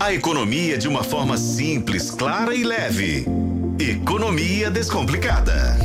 A 0.00 0.14
economia 0.14 0.78
de 0.78 0.88
uma 0.88 1.04
forma 1.04 1.36
simples, 1.36 2.10
clara 2.10 2.54
e 2.54 2.64
leve. 2.64 3.26
Economia 3.78 4.70
Descomplicada. 4.70 5.76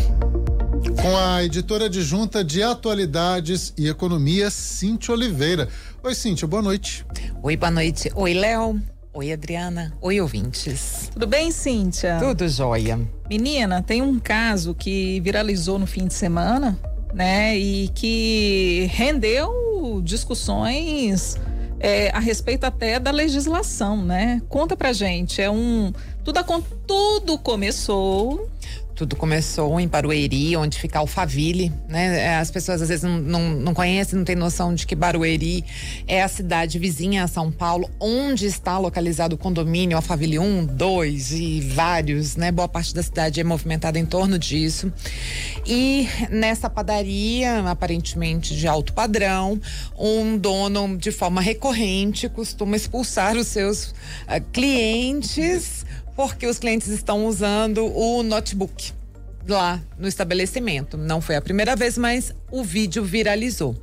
Com 1.02 1.18
a 1.18 1.44
editora 1.44 1.88
adjunta 1.88 2.42
de 2.42 2.64
atualidades 2.64 3.74
e 3.78 3.90
economia, 3.90 4.50
Cintia 4.50 5.14
Oliveira. 5.14 5.68
Oi, 6.02 6.16
Cintia, 6.16 6.48
boa 6.48 6.62
noite. 6.62 7.06
Oi, 7.44 7.58
boa 7.58 7.70
noite. 7.70 8.10
Oi, 8.16 8.34
Léo. 8.34 8.82
Oi, 9.14 9.34
Adriana. 9.34 9.94
Oi, 10.00 10.22
ouvintes. 10.22 11.10
Tudo 11.12 11.28
bem, 11.28 11.52
Cíntia? 11.52 12.18
Tudo 12.18 12.48
jóia. 12.48 12.98
Menina, 13.30 13.84
tem 13.84 14.02
um 14.02 14.18
caso 14.18 14.74
que 14.74 15.20
viralizou 15.20 15.78
no 15.78 15.86
fim 15.86 16.08
de 16.08 16.14
semana, 16.14 16.80
né? 17.14 17.58
E 17.58 17.90
que 17.90 18.90
rendeu 18.94 20.02
discussões 20.02 21.38
é, 21.86 22.10
a 22.10 22.20
respeito 22.20 22.64
até 22.64 23.00
da 23.00 23.12
legislação, 23.12 24.04
né? 24.04 24.42
Conta 24.50 24.76
pra 24.76 24.92
gente, 24.92 25.40
é 25.40 25.52
um 25.52 25.94
tudo, 26.24 26.44
tudo 26.88 27.38
começou 27.38 28.50
tudo 28.96 29.16
começou 29.18 29.78
em 29.78 29.88
Barueri, 29.88 30.56
onde 30.56 30.80
fica 30.80 31.00
Alphaville, 31.00 31.72
né? 31.88 32.18
É, 32.18 32.38
as 32.38 32.50
pessoas 32.50 32.82
às 32.82 32.88
vezes 32.88 33.04
não, 33.04 33.18
não, 33.20 33.50
não 33.50 33.74
conhecem, 33.74 34.18
não 34.18 34.24
têm 34.24 34.38
noção 34.38 34.74
de 34.74 34.88
que 34.88 34.96
Barueri 34.96 35.66
é 36.08 36.24
a 36.24 36.28
cidade 36.30 36.80
vizinha 36.80 37.26
a 37.26 37.28
São 37.28 37.52
Paulo, 37.52 37.90
onde 38.00 38.46
está 38.46 38.78
localizado 38.78 39.36
o 39.36 39.38
condomínio 39.38 39.98
Alphaville 39.98 40.40
1, 40.40 40.68
2 40.68 41.32
e 41.34 41.62
vários, 41.62 42.38
né? 42.38 42.52
Boa 42.52 42.70
parte 42.70 42.96
da 42.96 43.04
cidade 43.04 43.42
é 43.42 43.44
movimentada 43.44 44.00
em 44.00 44.06
torno 44.06 44.40
disso. 44.40 44.92
E 45.68 46.08
nessa 46.30 46.70
padaria, 46.70 47.70
aparentemente 47.70 48.56
de 48.56 48.66
alto 48.66 48.94
padrão, 48.94 49.60
um 50.00 50.38
dono 50.38 50.98
de 50.98 51.12
forma 51.12 51.42
recorrente 51.42 52.30
costuma 52.30 52.78
expulsar 52.78 53.36
os 53.36 53.48
seus 53.48 53.88
uh, 53.88 54.42
clientes 54.54 55.85
porque 56.16 56.48
os 56.48 56.58
clientes 56.58 56.88
estão 56.88 57.26
usando 57.26 57.86
o 57.86 58.24
notebook 58.24 58.94
lá 59.48 59.82
no 59.98 60.08
estabelecimento. 60.08 60.98
Não 60.98 61.22
foi 61.22 61.36
a 61.36 61.42
primeira 61.42 61.76
vez, 61.76 61.98
mas 61.98 62.34
o 62.52 62.64
vídeo 62.64 63.04
viralizou. 63.04 63.76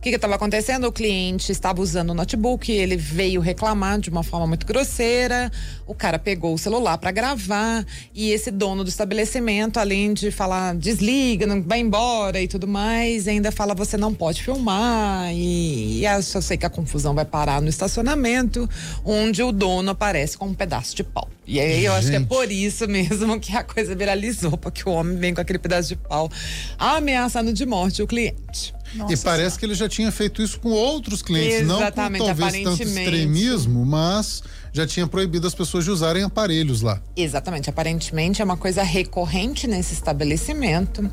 O 0.00 0.02
que 0.02 0.08
estava 0.08 0.36
acontecendo? 0.36 0.86
O 0.86 0.92
cliente 0.92 1.52
estava 1.52 1.82
usando 1.82 2.08
o 2.08 2.14
notebook, 2.14 2.72
ele 2.72 2.96
veio 2.96 3.38
reclamar 3.38 4.00
de 4.00 4.08
uma 4.08 4.22
forma 4.22 4.46
muito 4.46 4.64
grosseira. 4.66 5.52
O 5.86 5.94
cara 5.94 6.18
pegou 6.18 6.54
o 6.54 6.58
celular 6.58 6.96
para 6.96 7.10
gravar 7.10 7.84
e 8.14 8.30
esse 8.30 8.50
dono 8.50 8.82
do 8.82 8.88
estabelecimento, 8.88 9.78
além 9.78 10.14
de 10.14 10.30
falar 10.30 10.74
desliga, 10.74 11.46
não 11.46 11.62
vai 11.62 11.80
embora 11.80 12.40
e 12.40 12.48
tudo 12.48 12.66
mais, 12.66 13.28
ainda 13.28 13.52
fala 13.52 13.74
você 13.74 13.98
não 13.98 14.14
pode 14.14 14.42
filmar 14.42 15.34
e, 15.34 15.98
e 15.98 16.06
eu 16.06 16.22
só 16.22 16.40
sei 16.40 16.56
que 16.56 16.64
a 16.64 16.70
confusão 16.70 17.14
vai 17.14 17.26
parar 17.26 17.60
no 17.60 17.68
estacionamento, 17.68 18.66
onde 19.04 19.42
o 19.42 19.52
dono 19.52 19.90
aparece 19.90 20.38
com 20.38 20.46
um 20.46 20.54
pedaço 20.54 20.96
de 20.96 21.04
pau. 21.04 21.28
E 21.46 21.60
aí 21.60 21.84
eu 21.84 21.92
Gente. 21.92 21.98
acho 21.98 22.10
que 22.10 22.16
é 22.16 22.20
por 22.20 22.50
isso 22.50 22.88
mesmo 22.88 23.38
que 23.38 23.54
a 23.54 23.62
coisa 23.62 23.94
viralizou, 23.94 24.56
porque 24.56 24.88
o 24.88 24.92
homem 24.92 25.18
vem 25.18 25.34
com 25.34 25.42
aquele 25.42 25.58
pedaço 25.58 25.88
de 25.90 25.96
pau 25.96 26.30
ameaçando 26.78 27.52
de 27.52 27.66
morte 27.66 28.02
o 28.02 28.06
cliente. 28.06 28.72
Nossa 28.94 29.14
e 29.14 29.16
parece 29.16 29.40
senhora. 29.40 29.58
que 29.58 29.66
ele 29.66 29.74
já 29.74 29.88
tinha 29.90 30.10
feito 30.10 30.40
isso 30.40 30.58
com 30.60 30.70
outros 30.70 31.20
clientes, 31.20 31.60
Exatamente, 31.60 32.20
não 32.20 32.26
com 32.26 32.34
talvez 32.34 32.64
tanto 32.64 32.82
extremismo, 32.82 33.84
mas 33.84 34.42
já 34.72 34.86
tinha 34.86 35.06
proibido 35.06 35.46
as 35.46 35.54
pessoas 35.54 35.84
de 35.84 35.90
usarem 35.90 36.22
aparelhos 36.22 36.80
lá. 36.80 37.02
Exatamente, 37.16 37.68
aparentemente 37.68 38.40
é 38.40 38.44
uma 38.44 38.56
coisa 38.56 38.82
recorrente 38.82 39.66
nesse 39.66 39.92
estabelecimento. 39.92 41.10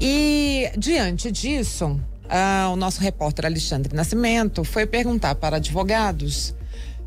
E 0.00 0.70
diante 0.76 1.30
disso, 1.30 1.98
ah, 2.28 2.70
o 2.72 2.76
nosso 2.76 3.00
repórter 3.00 3.46
Alexandre 3.46 3.94
Nascimento 3.94 4.64
foi 4.64 4.84
perguntar 4.84 5.34
para 5.36 5.56
advogados 5.56 6.54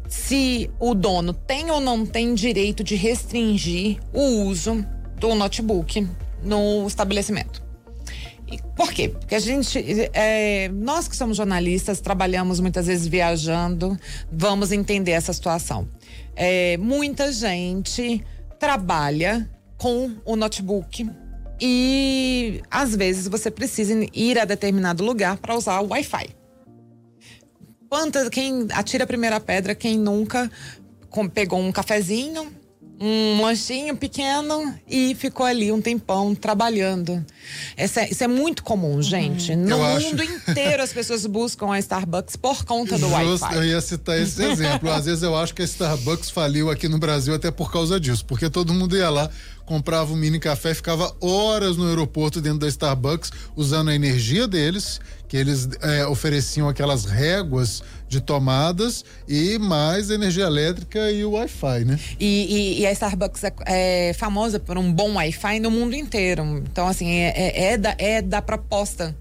se 0.07 0.69
o 0.79 0.93
dono 0.93 1.33
tem 1.33 1.71
ou 1.71 1.81
não 1.81 2.05
tem 2.05 2.33
direito 2.33 2.83
de 2.83 2.95
restringir 2.95 3.99
o 4.13 4.43
uso 4.43 4.85
do 5.19 5.33
notebook 5.33 6.07
no 6.43 6.85
estabelecimento. 6.87 7.64
E 8.51 8.59
por 8.75 8.91
quê? 8.91 9.09
Porque 9.09 9.35
a 9.35 9.39
gente, 9.39 9.79
é, 10.13 10.69
nós 10.69 11.07
que 11.07 11.15
somos 11.15 11.37
jornalistas, 11.37 11.99
trabalhamos 11.99 12.59
muitas 12.59 12.87
vezes 12.87 13.07
viajando, 13.07 13.97
vamos 14.31 14.71
entender 14.71 15.11
essa 15.11 15.33
situação. 15.33 15.87
É, 16.35 16.77
muita 16.77 17.31
gente 17.31 18.23
trabalha 18.59 19.49
com 19.77 20.11
o 20.23 20.35
notebook 20.35 21.09
e 21.59 22.61
às 22.69 22.95
vezes 22.95 23.27
você 23.27 23.49
precisa 23.49 23.93
ir 24.13 24.37
a 24.37 24.45
determinado 24.45 25.03
lugar 25.03 25.37
para 25.37 25.55
usar 25.55 25.79
o 25.81 25.87
Wi-Fi. 25.87 26.29
Quanta, 27.89 28.29
quem 28.29 28.67
atira 28.71 29.05
a 29.05 29.07
primeira 29.07 29.39
pedra, 29.39 29.73
quem 29.73 29.97
nunca 29.97 30.51
pegou 31.33 31.59
um 31.59 31.71
cafezinho, 31.71 32.51
um 32.99 33.41
lanchinho 33.41 33.95
pequeno 33.95 34.73
e 34.87 35.13
ficou 35.15 35.45
ali 35.45 35.71
um 35.71 35.81
tempão 35.81 36.33
trabalhando. 36.33 37.25
Essa, 37.75 38.01
é, 38.01 38.09
isso 38.09 38.23
é 38.23 38.27
muito 38.27 38.63
comum, 38.63 39.01
gente. 39.01 39.51
Uhum. 39.51 39.65
No 39.65 39.77
mundo 39.77 40.21
acho... 40.21 40.51
inteiro 40.51 40.81
as 40.81 40.93
pessoas 40.93 41.25
buscam 41.25 41.71
a 41.71 41.79
Starbucks 41.79 42.35
por 42.35 42.63
conta 42.63 42.97
do 42.97 43.09
Wi-Fi. 43.09 43.55
Eu 43.55 43.63
ia 43.63 43.81
citar 43.81 44.19
esse 44.19 44.43
exemplo. 44.43 44.89
Às 44.91 45.05
vezes 45.05 45.23
eu 45.23 45.35
acho 45.35 45.53
que 45.53 45.61
a 45.61 45.65
Starbucks 45.65 46.29
faliu 46.29 46.69
aqui 46.69 46.87
no 46.87 46.97
Brasil 46.97 47.33
até 47.35 47.51
por 47.51 47.71
causa 47.71 47.99
disso, 47.99 48.25
porque 48.25 48.49
todo 48.49 48.73
mundo 48.73 48.95
ia 48.95 49.09
lá 49.09 49.29
comprava 49.65 50.13
um 50.13 50.15
mini 50.15 50.39
café, 50.39 50.73
ficava 50.73 51.15
horas 51.19 51.77
no 51.77 51.87
aeroporto 51.87 52.39
dentro 52.39 52.59
da 52.59 52.67
Starbucks 52.67 53.31
usando 53.55 53.89
a 53.89 53.95
energia 53.95 54.47
deles, 54.47 54.99
que 55.27 55.35
eles 55.35 55.67
é, 55.81 56.05
ofereciam 56.05 56.69
aquelas 56.69 57.05
réguas 57.05 57.81
de 58.07 58.21
tomadas 58.21 59.03
e 59.27 59.57
mais 59.57 60.09
energia 60.09 60.45
elétrica 60.45 61.11
e 61.11 61.25
o 61.25 61.31
Wi-Fi, 61.31 61.85
né? 61.85 61.99
E, 62.19 62.77
e, 62.77 62.81
e 62.81 62.85
a 62.85 62.91
Starbucks 62.91 63.43
é, 63.43 63.53
é, 63.65 64.13
famosa 64.13 64.59
por 64.59 64.77
um 64.77 64.93
bom 64.93 65.15
Wi-Fi 65.15 65.59
no 65.59 65.71
mundo 65.71 65.95
inteiro. 65.95 66.43
Então, 66.57 66.87
assim, 66.87 67.09
é, 67.09 67.33
é, 67.35 67.73
é 67.73 67.77
da, 67.77 67.95
é 67.97 68.21
da 68.21 68.41
proposta 68.41 69.15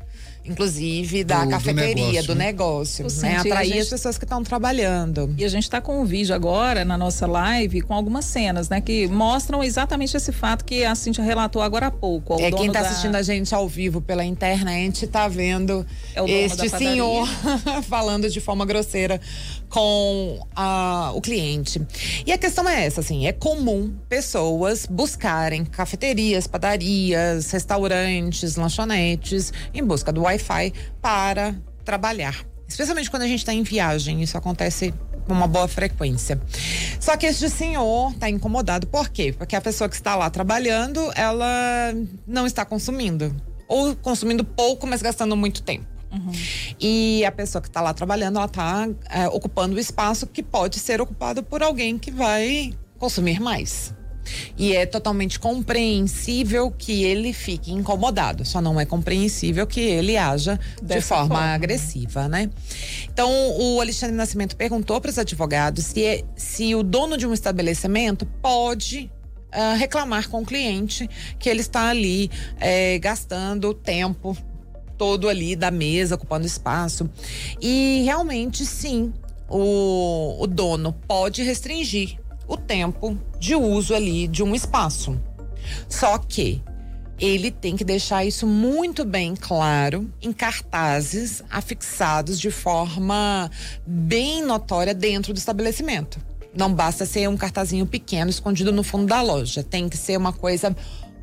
inclusive 0.44 1.25
da 1.25 1.44
do, 1.44 1.50
cafeteria, 1.50 2.22
do 2.22 2.34
negócio, 2.34 3.05
do 3.05 3.09
negócio 3.09 3.22
né? 3.22 3.37
Atrair 3.37 3.69
gente... 3.69 3.81
as 3.81 3.88
pessoas 3.88 4.19
que 4.19 4.25
estão 4.25 4.43
trabalhando. 4.43 5.34
E 5.38 5.44
a 5.44 5.49
gente 5.49 5.62
está 5.65 5.81
com 5.81 6.00
um 6.00 6.05
vídeo 6.05 6.34
agora 6.34 6.84
na 6.84 6.99
nossa 6.99 7.27
live 7.27 7.81
com 7.81 7.94
algumas 7.94 8.27
cenas, 8.27 8.69
né? 8.69 8.81
Que 8.81 9.09
mostram 9.09 9.65
exatamente 9.65 10.16
esse 10.16 10.33
fato 10.33 10.65
que 10.65 10.84
a 10.84 10.94
Cintia 10.94 11.25
relatou 11.25 11.62
agora 11.62 11.87
há 11.87 11.91
pouco. 11.91 12.34
É 12.41 12.50
quem 12.50 12.66
está 12.66 12.83
da... 12.83 12.88
assistindo 12.88 13.15
a 13.16 13.22
gente 13.22 13.54
ao 13.54 13.66
vivo 13.66 14.00
pela 14.00 14.25
internet 14.25 15.04
está 15.04 15.28
vendo 15.28 15.87
é 16.15 16.31
este 16.31 16.69
senhor 16.69 17.27
falando 17.88 18.28
de 18.28 18.41
forma 18.41 18.66
grosseira 18.66 19.21
com 19.69 20.47
a, 20.54 21.10
o 21.15 21.21
cliente. 21.21 21.81
E 22.27 22.33
a 22.33 22.38
questão 22.38 22.69
é 22.69 22.87
essa, 22.87 23.00
assim, 23.00 23.27
é 23.27 23.33
comum 23.33 23.93
pessoas 24.09 24.87
buscarem 24.87 25.65
cafeterias, 25.65 26.47
padarias, 26.47 27.50
restaurantes, 27.50 28.56
lanchonetes 28.56 29.53
em 29.72 29.83
busca 29.83 30.12
do 30.12 30.28
Wi-Fi 30.34 30.72
para 31.00 31.55
trabalhar. 31.84 32.45
Especialmente 32.67 33.11
quando 33.11 33.22
a 33.22 33.28
gente 33.28 33.41
está 33.41 33.53
em 33.53 33.62
viagem, 33.62 34.22
isso 34.22 34.37
acontece 34.37 34.93
com 35.27 35.33
uma 35.33 35.47
boa 35.47 35.69
frequência. 35.69 36.41
Só 37.00 37.17
que 37.17 37.27
este 37.27 37.49
senhor 37.49 38.12
está 38.12 38.28
incomodado, 38.28 38.87
por 38.87 39.09
quê? 39.09 39.34
Porque 39.37 39.56
a 39.56 39.61
pessoa 39.61 39.89
que 39.89 39.95
está 39.95 40.15
lá 40.15 40.28
trabalhando, 40.31 41.11
ela 41.15 41.95
não 42.27 42.47
está 42.47 42.65
consumindo. 42.65 43.34
Ou 43.69 43.97
consumindo 43.97 44.45
pouco, 44.45 44.87
mas 44.87 45.00
gastando 45.03 45.37
muito 45.37 45.62
tempo. 45.62 45.87
Uhum. 46.12 46.33
E 46.81 47.25
a 47.25 47.33
pessoa 47.33 47.61
que 47.61 47.69
está 47.69 47.81
lá 47.81 47.93
trabalhando, 47.93 48.37
ela 48.37 48.47
está 48.47 48.89
é, 49.11 49.27
ocupando 49.28 49.77
o 49.77 49.78
espaço 49.78 50.27
que 50.27 50.43
pode 50.43 50.78
ser 50.78 51.01
ocupado 51.01 51.43
por 51.43 51.62
alguém 51.62 51.99
que 51.99 52.11
vai 52.11 52.72
consumir 52.99 53.41
mais. 53.41 53.95
E 54.57 54.75
é 54.75 54.87
totalmente 54.87 55.39
compreensível 55.39 56.71
que 56.71 57.05
ele 57.05 57.33
fique 57.33 57.73
incomodado. 57.73 58.45
Só 58.45 58.61
não 58.61 58.81
é 58.81 58.85
compreensível 58.85 59.67
que 59.67 59.81
ele 59.81 60.17
haja 60.17 60.59
Dessa 60.83 61.01
de 61.01 61.07
forma, 61.07 61.29
forma, 61.29 61.55
agressiva, 61.55 62.29
né? 62.29 62.51
Então, 63.13 63.31
o 63.59 63.81
Alexandre 63.81 64.17
Nascimento 64.17 64.57
perguntou 64.57 65.01
para 65.01 65.11
os 65.11 65.19
advogados 65.19 65.87
se, 65.87 66.05
é, 66.05 66.23
se 66.37 66.75
o 66.75 66.83
dono 66.83 67.16
de 67.16 67.27
um 67.27 67.33
estabelecimento 67.33 68.27
pode 68.41 69.10
uh, 69.54 69.77
reclamar 69.77 70.28
com 70.28 70.43
o 70.43 70.47
cliente 70.47 71.09
que 71.39 71.48
ele 71.48 71.60
está 71.60 71.89
ali 71.89 72.31
é, 72.59 72.98
gastando 72.98 73.72
tempo 73.72 74.37
todo 74.97 75.28
ali 75.28 75.57
da 75.57 75.71
mesa, 75.71 76.15
ocupando 76.15 76.47
espaço. 76.47 77.09
E 77.60 78.03
realmente, 78.04 78.65
sim, 78.65 79.13
o, 79.48 80.37
o 80.41 80.47
dono 80.47 80.93
pode 81.07 81.43
restringir 81.43 82.19
o 82.47 82.57
tempo 82.57 83.19
de 83.39 83.55
uso 83.55 83.95
ali 83.95 84.29
de 84.29 84.43
um 84.43 84.55
espaço. 84.55 85.21
Só 85.89 86.19
que 86.19 86.63
ele 87.19 87.51
tem 87.51 87.77
que 87.77 87.85
deixar 87.85 88.25
isso 88.25 88.47
muito 88.47 89.05
bem 89.05 89.35
claro 89.37 90.11
em 90.21 90.33
cartazes 90.33 91.43
afixados 91.49 92.39
de 92.39 92.51
forma 92.51 93.51
bem 93.87 94.43
notória 94.43 94.93
dentro 94.93 95.33
do 95.33 95.39
estabelecimento. 95.39 96.19
Não 96.57 96.73
basta 96.73 97.05
ser 97.05 97.29
um 97.29 97.37
cartazinho 97.37 97.87
pequeno 97.87 98.31
escondido 98.31 98.73
no 98.73 98.83
fundo 98.83 99.07
da 99.07 99.21
loja, 99.21 99.63
tem 99.63 99.89
que 99.89 99.97
ser 99.97 100.17
uma 100.17 100.33
coisa 100.33 100.75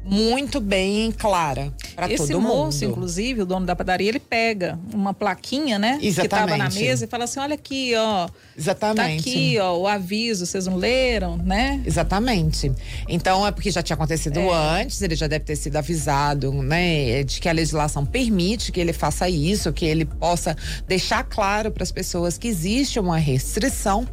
muito 0.04 0.60
bem 0.60 1.12
clara 1.12 1.72
para 1.96 2.08
todo 2.08 2.18
mundo. 2.18 2.24
Esse 2.24 2.36
moço, 2.36 2.86
inclusive, 2.86 3.42
o 3.44 3.46
dono 3.46 3.66
da 3.66 3.76
padaria, 3.76 4.10
ele 4.10 4.20
pega 4.20 4.80
uma 4.94 5.14
plaquinha, 5.14 5.78
né? 5.78 6.00
Exatamente. 6.02 6.20
Que 6.20 6.26
estava 6.26 6.58
na 6.58 6.70
mesa 6.70 7.06
e 7.06 7.08
fala 7.08 7.26
assim: 7.26 7.40
olha 7.40 7.54
aqui, 7.56 7.94
ó. 7.96 8.28
Exatamente. 8.58 9.24
Tá 9.24 9.30
aqui, 9.30 9.60
ó, 9.60 9.78
o 9.78 9.88
aviso, 9.88 10.46
vocês 10.46 10.66
não 10.66 10.76
leram, 10.76 11.38
né? 11.38 11.82
Exatamente. 11.86 12.72
Então 13.08 13.46
é 13.46 13.52
porque 13.52 13.70
já 13.70 13.82
tinha 13.82 13.96
acontecido 13.96 14.40
é. 14.40 14.82
antes, 14.82 15.02
ele 15.02 15.16
já 15.16 15.28
deve 15.28 15.46
ter 15.46 15.56
sido 15.56 15.78
avisado, 15.78 16.52
né? 16.52 17.24
De 17.24 17.40
que 17.40 17.48
a 17.48 17.52
legislação 17.52 18.06
permite 18.06 18.72
que 18.72 18.80
ele 18.80 18.94
faça 18.94 19.30
isso, 19.30 19.72
que 19.72 19.86
ele 19.86 20.06
possa 20.06 20.56
deixar 20.88 21.24
claro 21.24 21.72
para 21.72 21.84
as 21.84 21.92
pessoas 21.92 22.38
que 22.38 22.48
existe 22.48 23.00
uma 23.00 23.18
restrição. 23.18 24.08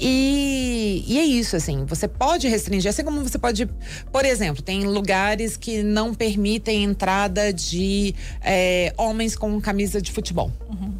E, 0.00 1.04
e 1.06 1.18
é 1.18 1.24
isso, 1.24 1.56
assim, 1.56 1.84
você 1.84 2.08
pode 2.08 2.48
restringir, 2.48 2.90
assim 2.90 3.04
como 3.04 3.22
você 3.22 3.38
pode, 3.38 3.66
por 4.12 4.24
exemplo, 4.24 4.62
tem 4.62 4.84
lugares 4.84 5.27
que 5.56 5.82
não 5.82 6.14
permitem 6.14 6.84
entrada 6.84 7.52
de 7.52 8.14
é, 8.42 8.92
homens 8.96 9.36
com 9.36 9.60
camisa 9.60 10.00
de 10.00 10.12
futebol. 10.12 10.52
Uhum. 10.68 10.94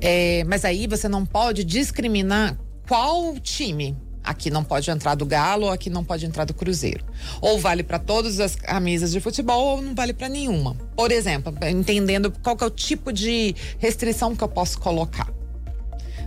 É, 0.00 0.44
mas 0.44 0.64
aí 0.64 0.86
você 0.86 1.08
não 1.08 1.24
pode 1.24 1.64
discriminar 1.64 2.58
qual 2.88 3.38
time. 3.38 3.96
Aqui 4.22 4.50
não 4.50 4.64
pode 4.64 4.90
entrar 4.90 5.14
do 5.14 5.24
Galo, 5.24 5.70
aqui 5.70 5.88
não 5.88 6.04
pode 6.04 6.26
entrar 6.26 6.44
do 6.44 6.52
Cruzeiro. 6.52 7.04
Ou 7.40 7.60
vale 7.60 7.84
para 7.84 7.98
todas 7.98 8.40
as 8.40 8.56
camisas 8.56 9.12
de 9.12 9.20
futebol 9.20 9.76
ou 9.76 9.82
não 9.82 9.94
vale 9.94 10.12
para 10.12 10.28
nenhuma. 10.28 10.74
Por 10.96 11.12
exemplo, 11.12 11.54
entendendo 11.68 12.32
qual 12.42 12.56
é 12.60 12.64
o 12.64 12.70
tipo 12.70 13.12
de 13.12 13.54
restrição 13.78 14.34
que 14.34 14.42
eu 14.42 14.48
posso 14.48 14.80
colocar. 14.80 15.32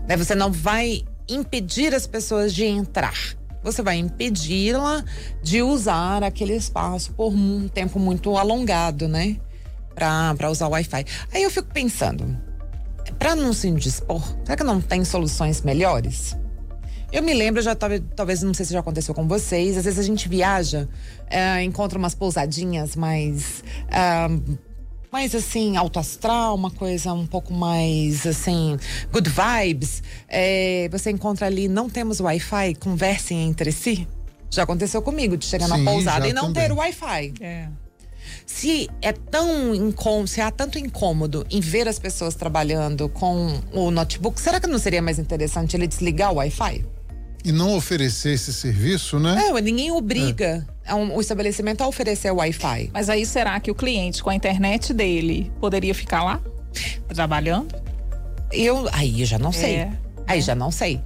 Né? 0.08 0.16
Você 0.16 0.34
não 0.34 0.50
vai 0.50 1.04
impedir 1.28 1.94
as 1.94 2.08
pessoas 2.08 2.54
de 2.54 2.64
entrar. 2.64 3.38
Você 3.64 3.82
vai 3.82 3.98
impedi-la 3.98 5.04
de 5.44 5.62
usar 5.62 6.24
aquele 6.24 6.56
espaço 6.56 7.14
por 7.14 7.34
um 7.34 7.68
tempo 7.68 8.00
muito 8.00 8.38
alongado, 8.38 9.08
né? 9.08 9.38
Para 9.94 10.50
usar 10.50 10.68
o 10.68 10.72
Wi-Fi. 10.72 11.06
Aí 11.34 11.44
eu 11.44 11.52
fico 11.52 11.68
pensando, 11.74 12.38
para 13.18 13.36
não 13.36 13.52
se 13.52 13.68
indispor, 13.68 14.24
será 14.46 14.56
que 14.56 14.64
não 14.64 14.80
tem 14.80 15.04
soluções 15.04 15.62
melhores? 15.62 16.38
Eu 17.12 17.24
me 17.24 17.34
lembro, 17.34 17.60
já 17.62 17.76
talvez, 17.76 18.44
não 18.44 18.54
sei 18.54 18.66
se 18.66 18.74
já 18.74 18.80
aconteceu 18.80 19.16
com 19.16 19.28
vocês, 19.28 19.76
às 19.76 19.84
vezes 19.84 20.00
a 20.00 20.04
gente 20.04 20.30
viaja, 20.30 20.88
é, 21.28 21.64
encontra 21.64 21.98
umas 21.98 22.14
pousadinhas 22.14 22.96
mais. 22.96 23.64
É, 23.90 24.69
mais 25.12 25.34
assim, 25.34 25.76
alto 25.76 26.00
astral, 26.00 26.56
uma 26.56 26.72
coisa 26.72 27.14
um 27.14 27.26
pouco 27.26 27.54
mais 27.54 28.26
assim, 28.28 28.78
good 29.12 29.30
vibes. 29.30 30.04
É, 30.28 30.88
você 30.92 31.10
encontra 31.12 31.48
ali, 31.48 31.68
não 31.68 31.90
temos 31.90 32.20
Wi-Fi, 32.20 32.76
conversem 32.76 33.48
entre 33.48 33.72
si. 33.72 34.08
Já 34.52 34.64
aconteceu 34.64 35.02
comigo, 35.02 35.38
de 35.38 35.46
chegar 35.46 35.68
Sim, 35.68 35.84
na 35.84 35.92
pousada 35.92 36.28
e 36.28 36.34
não 36.34 36.54
também. 36.54 36.64
ter 36.64 36.72
Wi-Fi. 36.72 37.34
É. 37.42 37.68
Se 38.46 38.90
é 39.02 39.12
tão 39.12 39.74
incômodo, 39.76 40.28
se 40.28 40.42
há 40.42 40.52
tanto 40.52 40.78
incômodo 40.78 41.46
em 41.50 41.60
ver 41.60 41.88
as 41.88 42.00
pessoas 42.00 42.36
trabalhando 42.36 43.08
com 43.10 43.60
o 43.72 43.92
notebook, 43.92 44.40
será 44.40 44.60
que 44.60 44.68
não 44.68 44.80
seria 44.80 45.02
mais 45.02 45.20
interessante 45.20 45.76
ele 45.76 45.88
desligar 45.88 46.32
o 46.32 46.36
Wi-Fi? 46.36 46.86
E 47.44 47.52
não 47.52 47.76
oferecer 47.76 48.34
esse 48.34 48.54
serviço, 48.54 49.20
né? 49.20 49.48
É, 49.48 49.62
ninguém 49.62 49.92
obriga 49.92 50.68
é. 50.86 50.94
o 50.94 51.22
estabelecimento 51.22 51.82
a 51.82 51.88
oferecer 51.88 52.32
o 52.32 52.36
Wi-Fi. 52.36 52.90
Mas 52.94 53.10
aí 53.10 53.26
será 53.26 53.60
que 53.60 53.72
o 53.72 53.76
cliente 53.76 54.22
com 54.22 54.30
a 54.30 54.36
internet 54.36 54.94
dele 54.94 55.52
poderia 55.60 55.96
ficar 55.96 56.24
lá 56.24 56.42
trabalhando? 57.08 57.74
Eu 58.52 58.90
aí 58.92 59.22
eu 59.22 59.26
já 59.26 59.40
não 59.40 59.52
sei. 59.52 59.76
É. 59.76 59.92
Aí 60.28 60.42
já 60.42 60.54
não 60.54 60.70
sei. 60.72 61.02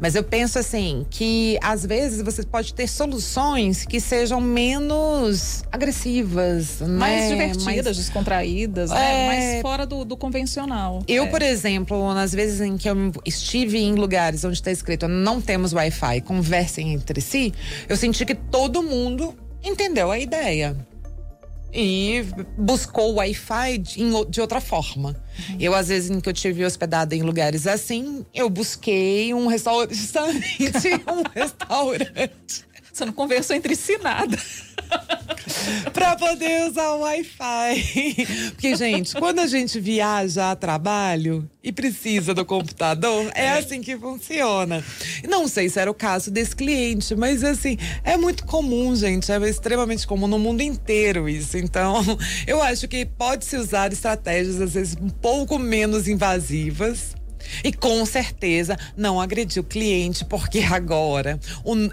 Mas 0.00 0.14
eu 0.14 0.24
penso 0.24 0.58
assim 0.58 1.06
que 1.10 1.58
às 1.62 1.84
vezes 1.84 2.22
você 2.22 2.42
pode 2.42 2.74
ter 2.74 2.88
soluções 2.88 3.84
que 3.84 4.00
sejam 4.00 4.40
menos 4.40 5.62
agressivas, 5.70 6.80
mais 6.80 7.22
né? 7.22 7.28
divertidas, 7.28 7.64
mais... 7.64 7.96
descontraídas, 7.96 8.90
é... 8.90 8.94
né? 8.94 9.26
mais 9.26 9.62
fora 9.62 9.86
do, 9.86 10.04
do 10.04 10.16
convencional. 10.16 11.02
Eu, 11.06 11.24
é. 11.24 11.26
por 11.26 11.42
exemplo, 11.42 12.12
nas 12.14 12.32
vezes 12.32 12.60
em 12.60 12.76
que 12.76 12.88
eu 12.88 12.96
estive 13.24 13.78
em 13.78 13.94
lugares 13.94 14.44
onde 14.44 14.54
está 14.54 14.70
escrito 14.70 15.08
não 15.08 15.40
temos 15.40 15.72
Wi-Fi, 15.72 16.20
conversem 16.22 16.92
entre 16.92 17.20
si, 17.20 17.52
eu 17.88 17.96
senti 17.96 18.24
que 18.24 18.34
todo 18.34 18.82
mundo 18.82 19.34
entendeu 19.62 20.10
a 20.10 20.18
ideia 20.18 20.76
e 21.72 22.24
buscou 22.56 23.12
o 23.12 23.14
Wi-Fi 23.16 23.78
de, 23.78 24.40
outra 24.40 24.60
forma. 24.60 25.10
Uhum. 25.50 25.56
Eu, 25.60 25.74
às 25.74 25.88
vezes, 25.88 26.10
em 26.10 26.20
que 26.20 26.28
eu 26.28 26.32
tive 26.32 26.64
hospedada 26.64 27.14
em 27.14 27.22
lugares 27.22 27.66
assim, 27.66 28.24
eu 28.34 28.50
busquei 28.50 29.32
um 29.34 29.46
restaurante, 29.46 29.94
um 31.06 31.22
restaurante. 31.34 32.64
Você 32.92 33.04
não 33.04 33.12
conversou 33.12 33.56
entre 33.56 33.76
si 33.76 33.96
nada. 33.98 34.36
para 35.92 36.16
poder 36.16 36.68
usar 36.68 36.90
o 36.92 37.00
Wi-Fi. 37.00 38.26
Porque, 38.52 38.76
gente, 38.76 39.14
quando 39.16 39.40
a 39.40 39.46
gente 39.46 39.78
viaja 39.80 40.50
a 40.50 40.56
trabalho 40.56 41.48
e 41.62 41.72
precisa 41.72 42.34
do 42.34 42.44
computador, 42.44 43.30
é, 43.34 43.46
é 43.46 43.58
assim 43.58 43.80
que 43.80 43.96
funciona. 43.96 44.84
Não 45.28 45.46
sei 45.48 45.68
se 45.68 45.78
era 45.78 45.90
o 45.90 45.94
caso 45.94 46.30
desse 46.30 46.54
cliente, 46.54 47.14
mas 47.14 47.44
assim, 47.44 47.76
é 48.04 48.16
muito 48.16 48.44
comum, 48.44 48.94
gente. 48.94 49.30
É 49.30 49.38
extremamente 49.48 50.06
comum 50.06 50.26
no 50.26 50.38
mundo 50.38 50.62
inteiro 50.62 51.28
isso. 51.28 51.56
Então, 51.56 52.02
eu 52.46 52.62
acho 52.62 52.88
que 52.88 53.04
pode-se 53.04 53.56
usar 53.56 53.92
estratégias, 53.92 54.60
às 54.60 54.74
vezes, 54.74 54.96
um 55.00 55.08
pouco 55.08 55.58
menos 55.58 56.08
invasivas 56.08 57.19
e 57.64 57.72
com 57.72 58.04
certeza 58.04 58.76
não 58.96 59.20
agrediu 59.20 59.62
o 59.62 59.66
cliente, 59.66 60.24
porque 60.24 60.60
agora 60.70 61.38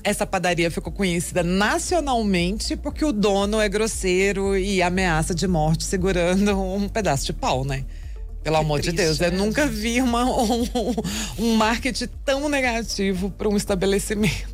essa 0.04 0.26
padaria 0.26 0.72
ficou 0.72 0.92
conhecida 0.92 1.44
nacionalmente 1.44 2.76
porque 2.76 3.04
o 3.04 3.12
dono 3.12 3.60
é 3.60 3.70
grosseiro 3.70 4.58
e 4.58 4.82
ameaça 4.82 5.34
de 5.34 5.48
morte 5.48 5.84
segurando 5.84 6.60
um 6.60 6.88
pedaço 6.88 7.26
de 7.26 7.34
pau, 7.34 7.64
né? 7.64 7.86
Pelo 8.44 8.58
que 8.58 8.64
amor 8.64 8.80
triste, 8.80 8.96
de 8.96 9.04
Deus, 9.04 9.20
eu 9.20 9.32
né? 9.32 9.38
nunca 9.38 9.68
vi 9.68 10.02
uma, 10.02 10.24
um, 10.26 10.66
um 11.38 11.56
marketing 11.56 12.08
tão 12.24 12.48
negativo 12.48 13.30
para 13.30 13.50
um 13.50 13.58
estabelecimento. 13.58 14.48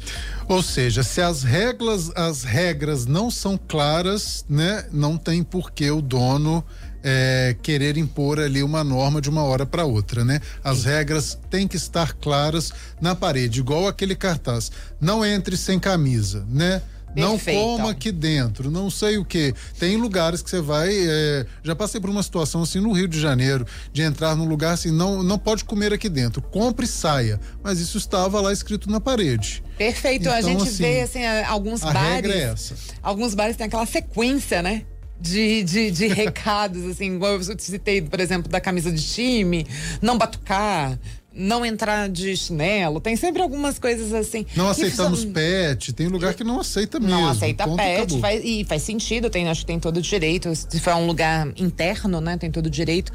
Ou 0.47 0.61
seja, 0.61 1.03
se 1.03 1.21
as 1.21 1.43
regras, 1.43 2.11
as 2.15 2.43
regras 2.43 3.05
não 3.05 3.29
são 3.29 3.57
claras, 3.57 4.45
né, 4.49 4.85
não 4.91 5.17
tem 5.17 5.43
por 5.43 5.71
que 5.71 5.89
o 5.89 6.01
dono 6.01 6.63
é, 7.03 7.55
querer 7.61 7.97
impor 7.97 8.39
ali 8.39 8.63
uma 8.63 8.83
norma 8.83 9.19
de 9.19 9.29
uma 9.29 9.43
hora 9.43 9.65
para 9.65 9.85
outra, 9.85 10.23
né? 10.23 10.39
As 10.63 10.79
Sim. 10.79 10.89
regras 10.89 11.37
têm 11.49 11.67
que 11.67 11.75
estar 11.75 12.13
claras 12.13 12.71
na 13.01 13.13
parede, 13.13 13.59
igual 13.59 13.87
aquele 13.87 14.15
cartaz. 14.15 14.71
Não 14.99 15.25
entre 15.25 15.57
sem 15.57 15.77
camisa, 15.79 16.45
né? 16.49 16.81
Não 17.15 17.37
coma 17.37 17.91
aqui 17.91 18.11
dentro, 18.11 18.71
não 18.71 18.89
sei 18.89 19.17
o 19.17 19.25
que. 19.25 19.53
Tem 19.77 19.97
lugares 19.97 20.41
que 20.41 20.49
você 20.49 20.59
vai. 20.59 20.89
É, 20.91 21.45
já 21.61 21.75
passei 21.75 22.01
por 22.01 22.09
uma 22.09 22.23
situação 22.23 22.63
assim 22.63 22.79
no 22.79 22.91
Rio 22.91 23.07
de 23.07 23.19
Janeiro, 23.19 23.65
de 23.91 24.01
entrar 24.01 24.35
num 24.35 24.45
lugar 24.45 24.73
assim, 24.73 24.91
não, 24.91 25.21
não 25.21 25.37
pode 25.37 25.63
comer 25.63 25.93
aqui 25.93 26.09
dentro. 26.09 26.41
Compre 26.41 26.85
e 26.85 26.89
saia. 26.89 27.39
Mas 27.61 27.79
isso 27.79 27.97
estava 27.97 28.41
lá 28.41 28.51
escrito 28.51 28.89
na 28.89 28.99
parede. 28.99 29.63
Perfeito. 29.77 30.21
Então, 30.21 30.33
a 30.33 30.41
gente 30.41 30.63
assim, 30.63 30.83
vê 30.83 31.01
assim, 31.01 31.25
alguns 31.47 31.83
a 31.83 31.91
bares. 31.91 32.09
Regra 32.09 32.33
é 32.33 32.41
essa. 32.43 32.75
Alguns 33.01 33.35
bares 33.35 33.55
têm 33.55 33.67
aquela 33.67 33.85
sequência, 33.85 34.63
né? 34.63 34.83
De, 35.19 35.63
de, 35.63 35.91
de 35.91 36.07
recados, 36.07 36.85
assim, 36.85 37.15
igual 37.15 37.33
eu 37.33 37.59
citei, 37.59 38.01
por 38.01 38.19
exemplo, 38.19 38.51
da 38.51 38.59
camisa 38.59 38.91
de 38.91 39.01
time, 39.01 39.65
não 40.01 40.17
batucar, 40.17 40.99
não 41.33 41.65
entrar 41.65 42.07
de 42.07 42.35
chinelo. 42.37 43.01
Tem 43.01 43.15
sempre 43.15 43.41
algumas 43.41 43.79
coisas 43.79 44.13
assim. 44.13 44.45
Não 44.55 44.69
aceitamos 44.69 45.21
são... 45.21 45.31
pet. 45.31 45.91
Tem 45.91 46.07
lugar 46.07 46.33
que 46.35 46.43
não 46.43 46.59
aceita 46.59 46.99
mesmo. 46.99 47.15
Não 47.15 47.27
aceita 47.27 47.67
pet. 47.75 48.19
Faz, 48.19 48.41
e 48.43 48.63
faz 48.65 48.83
sentido. 48.83 49.29
Tem, 49.29 49.47
acho 49.49 49.61
que 49.61 49.67
tem 49.67 49.79
todo 49.79 49.97
o 49.97 50.01
direito. 50.01 50.53
Se 50.55 50.79
for 50.79 50.93
um 50.95 51.07
lugar 51.07 51.47
interno, 51.57 52.21
né? 52.21 52.37
Tem 52.37 52.51
todo 52.51 52.67
o 52.67 52.69
direito. 52.69 53.11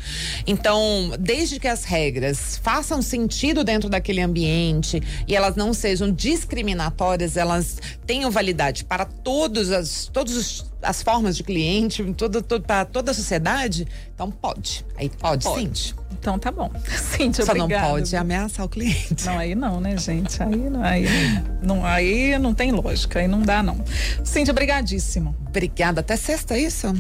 Então, 0.47 1.13
desde 1.19 1.61
que 1.61 1.69
as 1.69 1.85
regras 1.85 2.61
façam 2.63 3.01
sentido 3.01 3.63
dentro 3.63 3.89
daquele 3.89 4.21
ambiente 4.21 5.01
e 5.27 5.37
elas 5.37 5.55
não 5.55 5.73
sejam 5.73 6.11
discriminatórias, 6.11 7.37
elas 7.37 7.79
tenham 8.05 8.31
validade 8.31 8.85
para 8.85 9.05
todos 9.05 9.71
as, 9.71 10.11
todos 10.13 10.37
os 10.37 10.67
as 10.83 11.03
formas 11.03 11.37
de 11.37 11.43
cliente, 11.43 12.03
todo, 12.15 12.43
todo, 12.43 12.63
para 12.65 12.85
toda 12.85 13.11
a 13.11 13.15
sociedade, 13.15 13.87
então 14.15 14.31
pode. 14.31 14.85
Aí 14.97 15.09
pode, 15.09 15.45
pode. 15.45 15.79
sim. 15.79 15.95
Então 16.13 16.39
tá 16.39 16.51
bom. 16.51 16.71
Cíntia, 17.17 17.45
Só 17.45 17.53
obrigada. 17.53 17.83
não 17.83 17.91
pode 17.93 18.17
ameaçar 18.17 18.65
o 18.67 18.69
cliente. 18.69 19.25
Não, 19.27 19.39
aí 19.39 19.55
não, 19.55 19.81
né, 19.81 19.97
gente? 19.97 20.39
Aí, 20.43 20.69
aí, 20.83 21.45
não, 21.63 21.85
aí 21.85 22.39
não 22.39 22.55
tem 22.55 22.73
lógica, 22.73 23.19
aí 23.21 23.29
não 23.29 23.43
dá, 23.43 23.63
não. 23.63 23.83
Cíntia, 24.25 24.53
obrigadíssimo. 24.53 25.35
Obrigada. 25.47 26.01
Até 26.01 26.17
sexta, 26.17 26.55
é 26.55 26.61
isso? 26.61 26.93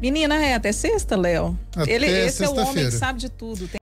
Menina, 0.00 0.34
é 0.36 0.54
até 0.54 0.72
sexta, 0.72 1.16
Léo. 1.16 1.58
Ele, 1.86 2.06
esse 2.06 2.44
é 2.44 2.48
o 2.48 2.56
homem 2.56 2.86
que 2.86 2.92
sabe 2.92 3.20
de 3.20 3.28
tudo. 3.28 3.68
Tem 3.68 3.79